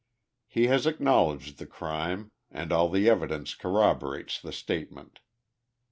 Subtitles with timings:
[0.55, 5.19] lie has acknowledged the crime, and all the evidence corroborates the statement.